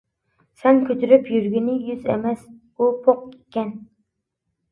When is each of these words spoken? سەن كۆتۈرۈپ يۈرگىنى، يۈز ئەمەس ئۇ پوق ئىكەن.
سەن 0.61 0.77
كۆتۈرۈپ 0.85 1.27
يۈرگىنى، 1.33 1.75
يۈز 1.89 2.07
ئەمەس 2.13 2.41
ئۇ 2.49 2.87
پوق 3.05 3.21
ئىكەن. 3.27 3.69